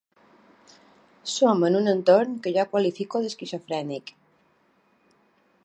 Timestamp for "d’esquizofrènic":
3.27-4.13